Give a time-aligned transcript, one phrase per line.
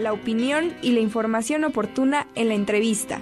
[0.00, 3.20] la opinión y la información oportuna en la entrevista.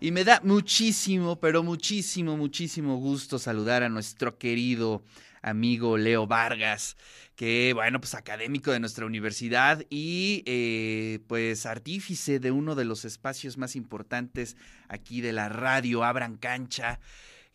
[0.00, 5.02] Y me da muchísimo, pero muchísimo, muchísimo gusto saludar a nuestro querido
[5.42, 6.96] amigo Leo Vargas,
[7.34, 13.04] que bueno, pues académico de nuestra universidad y eh, pues artífice de uno de los
[13.04, 14.56] espacios más importantes
[14.88, 17.00] aquí de la radio, Abran Cancha,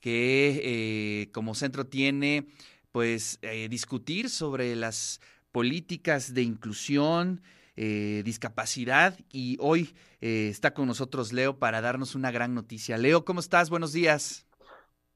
[0.04, 2.46] que eh, como centro tiene
[2.92, 5.22] pues eh, discutir sobre las
[5.54, 7.42] políticas de inclusión,
[7.78, 12.98] eh, discapacidad y hoy está con nosotros Leo para darnos una gran noticia.
[12.98, 13.70] Leo, ¿cómo estás?
[13.70, 14.46] Buenos días.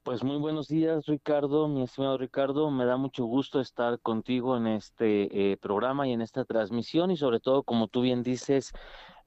[0.04, 2.72] Pues muy buenos días, Ricardo, mi estimado Ricardo.
[2.72, 7.40] Me da mucho gusto estar contigo en este programa y en esta transmisión y sobre
[7.40, 8.74] todo, como tú bien dices,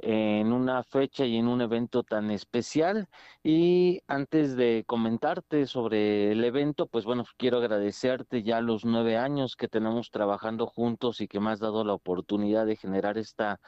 [0.03, 3.09] en una fecha y en un evento tan especial.
[3.43, 9.57] Y antes de comentarte sobre el evento, pues bueno, quiero agradecerte ya los nueve años
[9.57, 13.61] que tenemos trabajando juntos y que me has dado la oportunidad de generar esta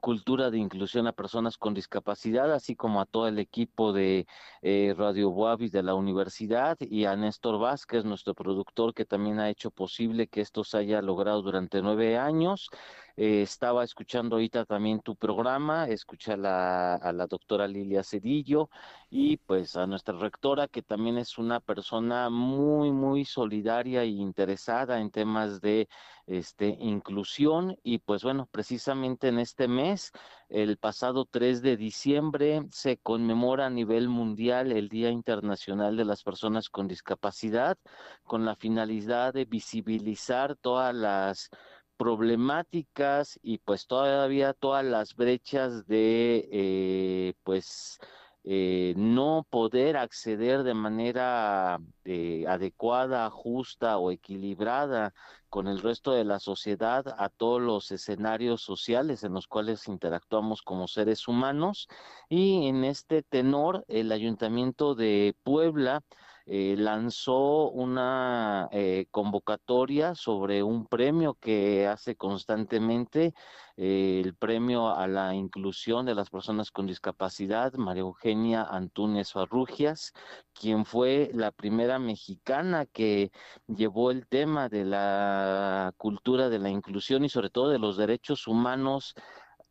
[0.00, 4.26] cultura de inclusión a personas con discapacidad, así como a todo el equipo de
[4.62, 9.50] eh, Radio Boavis de la universidad y a Néstor Vázquez, nuestro productor, que también ha
[9.50, 12.68] hecho posible que esto se haya logrado durante nueve años.
[13.16, 18.70] Eh, estaba escuchando ahorita también tu programa, escucha a la, a la doctora Lilia Cedillo
[19.10, 25.00] y pues a nuestra rectora, que también es una persona muy, muy solidaria e interesada
[25.00, 25.88] en temas de
[26.26, 27.78] este, inclusión.
[27.82, 30.12] Y pues bueno, precisamente en este mes,
[30.48, 36.22] el pasado 3 de diciembre, se conmemora a nivel mundial el Día Internacional de las
[36.22, 37.78] Personas con Discapacidad,
[38.24, 41.50] con la finalidad de visibilizar todas las
[41.96, 47.98] problemáticas y pues todavía todas las brechas de eh, pues
[48.48, 55.14] eh, no poder acceder de manera eh, adecuada, justa o equilibrada
[55.48, 60.62] con el resto de la sociedad a todos los escenarios sociales en los cuales interactuamos
[60.62, 61.88] como seres humanos.
[62.28, 66.04] Y en este tenor, el Ayuntamiento de Puebla
[66.48, 73.34] eh, lanzó una eh, convocatoria sobre un premio que hace constantemente,
[73.76, 80.12] eh, el premio a la inclusión de las personas con discapacidad, María Eugenia Antúnez Farrugias,
[80.52, 83.32] quien fue la primera mexicana que
[83.66, 88.46] llevó el tema de la cultura de la inclusión y sobre todo de los derechos
[88.46, 89.14] humanos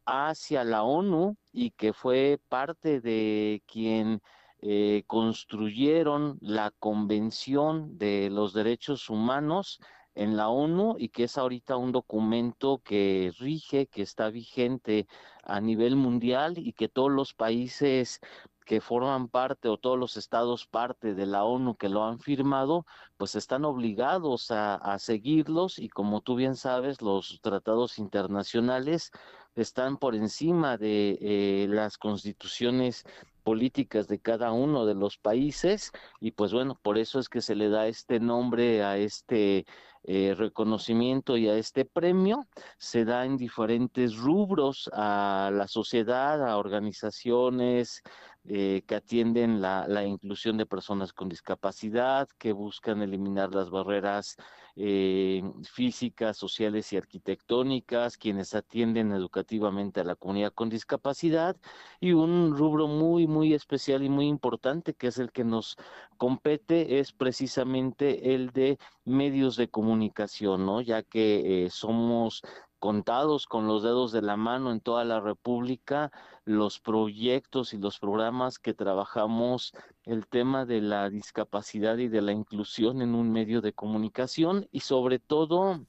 [0.06, 4.22] hacia la ONU y que fue parte de quien
[4.68, 9.80] eh, construyeron la Convención de los Derechos Humanos
[10.16, 15.08] en la ONU y que es ahorita un documento que rige, que está vigente
[15.44, 18.22] a nivel mundial y que todos los países
[18.66, 22.88] que forman parte o todos los estados parte de la ONU que lo han firmado,
[23.18, 29.12] pues están obligados a, seguirlos y como tú bien sabes, los tratados internacionales
[29.54, 33.06] están por encima de eh, las constituciones
[33.46, 37.54] políticas de cada uno de los países y pues bueno, por eso es que se
[37.54, 39.68] le da este nombre a este
[40.04, 42.48] eh, reconocimiento y a este premio.
[42.80, 48.02] Se da en diferentes rubros a la sociedad, a organizaciones,
[48.48, 54.38] eh, que atienden la, la, inclusión de personas con discapacidad, que buscan eliminar las barreras
[54.76, 61.56] eh, físicas, sociales y arquitectónicas, quienes atienden educativamente a la comunidad con discapacidad,
[62.00, 65.78] y un rubro muy, muy especial y muy importante, que es el que nos
[66.18, 70.82] compete, es precisamente el de medios de comunicación, ¿no?
[70.82, 72.42] Ya que eh, somos
[72.86, 76.12] contados con los dedos de la mano en toda la República
[76.44, 79.74] los proyectos y los programas que trabajamos
[80.04, 84.82] el tema de la discapacidad y de la inclusión en un medio de comunicación y
[84.82, 85.80] sobre todo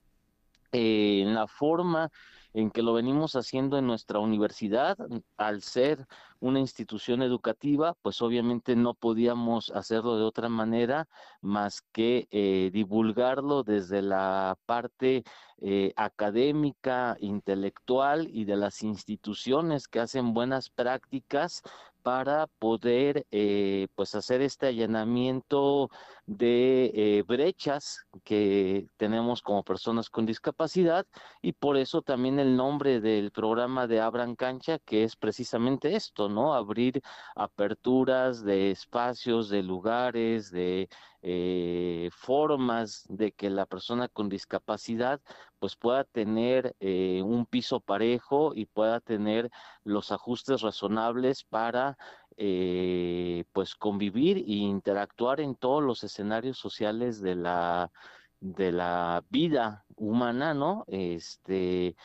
[0.73, 2.11] eh, en la forma
[2.57, 4.97] en que lo venimos haciendo en nuestra universidad,
[5.37, 6.07] al ser
[6.41, 11.07] una institución educativa, pues obviamente no podíamos hacerlo de otra manera
[11.43, 15.23] más que eh, divulgarlo desde la parte
[15.59, 21.63] eh, académica, intelectual y de las instituciones que hacen buenas prácticas
[22.07, 25.91] para poder eh, pues hacer este allanamiento
[26.25, 31.05] de eh, brechas que tenemos como personas con discapacidad
[31.43, 36.29] y por eso también el nombre del programa de Abran Cancha que es precisamente esto,
[36.29, 36.55] ¿no?
[36.55, 37.03] Abrir
[37.35, 40.89] aperturas de espacios, de lugares, de
[41.29, 45.21] eh, formas de que la persona con discapacidad
[45.59, 49.51] pues pueda tener eh, un piso parejo y pueda tener
[49.83, 51.99] los ajustes razonables para
[52.37, 57.91] eh, pues convivir e interactuar en todos los escenarios sociales de la
[58.39, 60.85] de la vida humana, ¿no?
[60.87, 61.97] Este,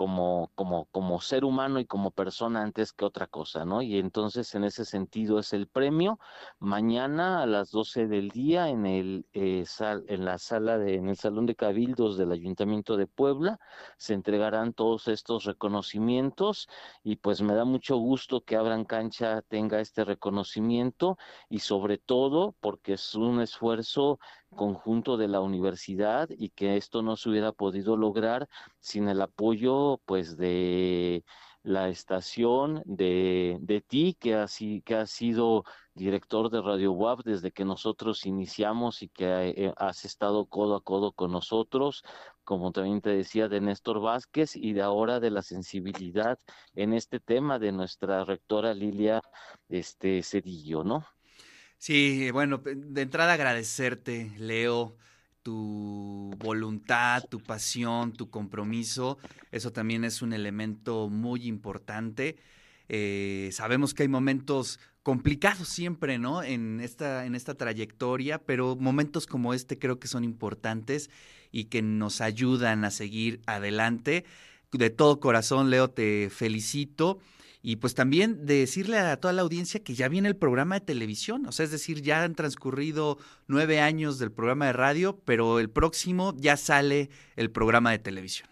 [0.00, 3.82] como, como, como ser humano y como persona antes que otra cosa, ¿no?
[3.82, 6.18] Y entonces en ese sentido es el premio.
[6.58, 9.62] Mañana a las 12 del día en el eh,
[10.06, 13.58] en la sala de, en el Salón de Cabildos del Ayuntamiento de Puebla
[13.98, 16.70] se entregarán todos estos reconocimientos
[17.04, 21.18] y pues me da mucho gusto que Abran Cancha tenga este reconocimiento
[21.50, 24.18] y sobre todo porque es un esfuerzo
[24.56, 28.48] conjunto de la universidad y que esto no se hubiera podido lograr
[28.78, 31.24] sin el apoyo pues de
[31.62, 34.46] la estación de, de ti que ha,
[34.84, 35.64] que ha sido
[35.94, 40.82] director de Radio WAP desde que nosotros iniciamos y que eh, has estado codo a
[40.82, 42.02] codo con nosotros,
[42.44, 46.38] como también te decía, de Néstor Vázquez y de ahora de la sensibilidad
[46.74, 49.20] en este tema de nuestra rectora Lilia
[49.68, 51.04] este, Cedillo, ¿no?
[51.80, 54.96] Sí, bueno, de entrada agradecerte, Leo,
[55.42, 59.16] tu voluntad, tu pasión, tu compromiso.
[59.50, 62.36] Eso también es un elemento muy importante.
[62.90, 66.42] Eh, sabemos que hay momentos complicados siempre, ¿no?
[66.42, 71.08] En esta, en esta trayectoria, pero momentos como este creo que son importantes
[71.50, 74.26] y que nos ayudan a seguir adelante.
[74.70, 77.20] De todo corazón, Leo, te felicito.
[77.62, 81.46] Y pues también decirle a toda la audiencia que ya viene el programa de televisión,
[81.46, 83.18] o sea, es decir, ya han transcurrido
[83.48, 88.49] nueve años del programa de radio, pero el próximo ya sale el programa de televisión.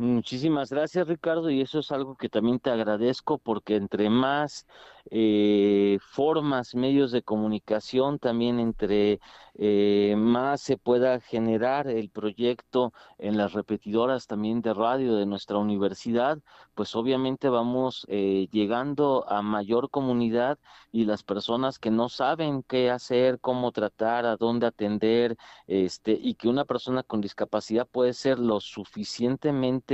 [0.00, 4.64] Muchísimas gracias Ricardo y eso es algo que también te agradezco porque entre más
[5.10, 9.18] eh, formas, medios de comunicación, también entre
[9.54, 15.58] eh, más se pueda generar el proyecto en las repetidoras también de radio de nuestra
[15.58, 16.38] universidad,
[16.74, 20.58] pues obviamente vamos eh, llegando a mayor comunidad
[20.92, 25.36] y las personas que no saben qué hacer, cómo tratar, a dónde atender,
[25.66, 29.87] este, y que una persona con discapacidad puede ser lo suficientemente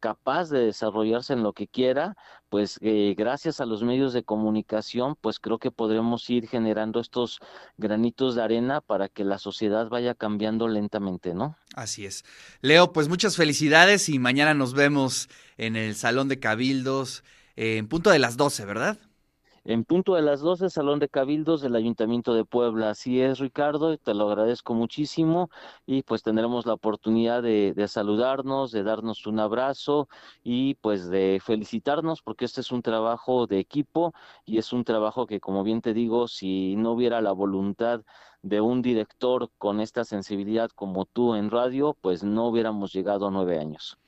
[0.00, 2.16] capaz de desarrollarse en lo que quiera,
[2.48, 7.40] pues eh, gracias a los medios de comunicación, pues creo que podremos ir generando estos
[7.76, 11.56] granitos de arena para que la sociedad vaya cambiando lentamente, ¿no?
[11.74, 12.24] Así es.
[12.60, 17.24] Leo, pues muchas felicidades y mañana nos vemos en el Salón de Cabildos
[17.56, 18.98] en punto de las 12, ¿verdad?
[19.68, 22.88] En punto de las 12, Salón de Cabildos del Ayuntamiento de Puebla.
[22.88, 25.50] Así es, Ricardo, te lo agradezco muchísimo
[25.84, 30.08] y pues tendremos la oportunidad de, de, saludarnos, de darnos un abrazo
[30.42, 34.14] y pues de felicitarnos porque este es un trabajo de equipo
[34.46, 38.00] y es un trabajo que, como bien te digo, si no hubiera la voluntad
[38.40, 43.30] de un director con esta sensibilidad como tú en radio, pues no hubiéramos llegado a
[43.30, 43.98] nueve años.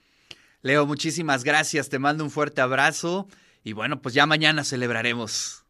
[0.63, 3.27] Leo, muchísimas gracias, te mando un fuerte abrazo
[3.63, 5.65] y bueno, pues ya mañana celebraremos.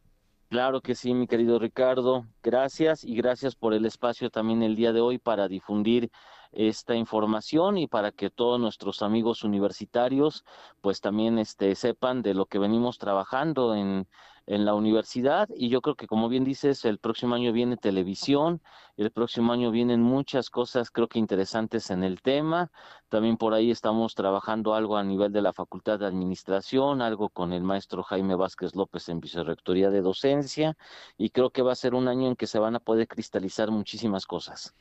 [0.49, 2.27] Claro que sí, mi querido Ricardo.
[2.43, 6.11] Gracias y gracias por el espacio también el día de hoy para difundir
[6.53, 10.45] esta información y para que todos nuestros amigos universitarios
[10.81, 14.09] pues también este sepan de lo que venimos trabajando en
[14.51, 18.61] en la universidad y yo creo que como bien dices, el próximo año viene televisión,
[18.97, 22.73] el próximo año vienen muchas cosas creo que interesantes en el tema,
[23.09, 27.53] también por ahí estamos trabajando algo a nivel de la Facultad de Administración, algo con
[27.53, 30.77] el maestro Jaime Vázquez López en Vicerrectoría de Docencia
[31.17, 33.71] y creo que va a ser un año en que se van a poder cristalizar
[33.71, 34.75] muchísimas cosas.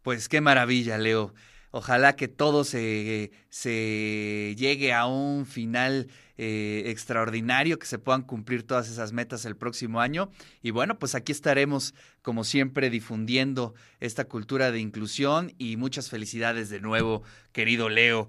[0.00, 1.34] Pues qué maravilla, Leo.
[1.70, 8.66] Ojalá que todo se, se llegue a un final eh, extraordinario, que se puedan cumplir
[8.66, 10.30] todas esas metas el próximo año.
[10.62, 16.70] Y bueno, pues aquí estaremos, como siempre, difundiendo esta cultura de inclusión y muchas felicidades
[16.70, 17.22] de nuevo,
[17.52, 18.28] querido Leo.